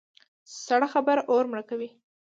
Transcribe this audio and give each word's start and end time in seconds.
سړه 0.63 0.87
خبره 0.93 1.21
اور 1.31 1.43
مړه 1.51 1.63
کوي. 1.69 1.89